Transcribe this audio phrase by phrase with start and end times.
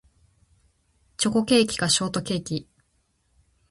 [1.17, 2.67] チョコケーキかショートケーキ